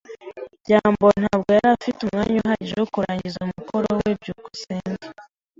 byambo 0.63 1.07
ntabwo 1.21 1.49
yari 1.57 1.67
afite 1.77 1.99
umwanya 2.01 2.35
uhagije 2.41 2.75
wo 2.81 2.87
kurangiza 2.93 3.37
umukoro 3.45 3.89
we. 3.99 4.09
byukusenge 4.19 5.05